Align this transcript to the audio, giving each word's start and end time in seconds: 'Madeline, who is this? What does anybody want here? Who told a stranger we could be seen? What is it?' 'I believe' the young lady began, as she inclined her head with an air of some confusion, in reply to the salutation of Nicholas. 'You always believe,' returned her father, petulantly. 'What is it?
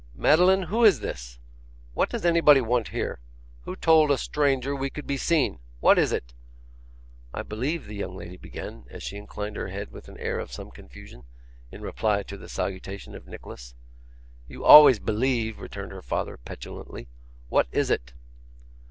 'Madeline, 0.15 0.63
who 0.63 0.83
is 0.83 1.01
this? 1.01 1.37
What 1.93 2.09
does 2.09 2.25
anybody 2.25 2.59
want 2.59 2.87
here? 2.87 3.19
Who 3.65 3.75
told 3.75 4.09
a 4.09 4.17
stranger 4.17 4.75
we 4.75 4.89
could 4.89 5.05
be 5.05 5.15
seen? 5.15 5.59
What 5.79 5.99
is 5.99 6.11
it?' 6.11 6.33
'I 7.35 7.43
believe' 7.43 7.85
the 7.85 7.97
young 7.97 8.15
lady 8.17 8.35
began, 8.37 8.85
as 8.89 9.03
she 9.03 9.17
inclined 9.17 9.57
her 9.57 9.67
head 9.67 9.91
with 9.91 10.07
an 10.07 10.17
air 10.17 10.39
of 10.39 10.51
some 10.51 10.71
confusion, 10.71 11.25
in 11.69 11.83
reply 11.83 12.23
to 12.23 12.35
the 12.35 12.49
salutation 12.49 13.13
of 13.13 13.27
Nicholas. 13.27 13.75
'You 14.47 14.65
always 14.65 14.97
believe,' 14.97 15.59
returned 15.59 15.91
her 15.91 16.01
father, 16.01 16.35
petulantly. 16.37 17.07
'What 17.49 17.67
is 17.71 17.91
it? 17.91 18.13